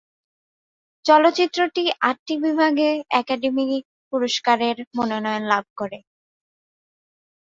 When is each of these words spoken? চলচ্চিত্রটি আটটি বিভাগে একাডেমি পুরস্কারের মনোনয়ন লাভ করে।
চলচ্চিত্রটি 1.05 1.83
আটটি 2.01 2.33
বিভাগে 2.43 2.89
একাডেমি 3.19 3.65
পুরস্কারের 4.13 4.77
মনোনয়ন 4.97 5.43
লাভ 5.51 5.65
করে। 5.77 5.99